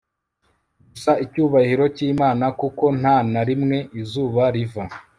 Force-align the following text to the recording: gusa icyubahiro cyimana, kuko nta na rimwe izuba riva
gusa 0.91 1.11
icyubahiro 1.25 1.85
cyimana, 1.95 2.45
kuko 2.59 2.85
nta 2.99 3.15
na 3.33 3.41
rimwe 3.47 3.77
izuba 4.01 4.43
riva 4.55 4.83